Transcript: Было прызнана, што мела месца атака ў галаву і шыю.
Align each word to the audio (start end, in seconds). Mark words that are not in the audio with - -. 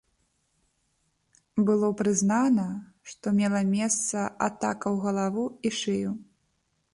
Было 1.67 1.89
прызнана, 1.99 2.65
што 3.11 3.25
мела 3.41 3.61
месца 3.75 4.25
атака 4.47 4.85
ў 4.95 4.97
галаву 5.05 5.45
і 5.69 5.75
шыю. 5.83 6.11